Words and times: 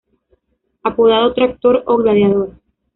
Apodado 0.83 1.31
Tractor 1.35 1.83
o 1.85 1.95
Gladiador. 1.99 2.55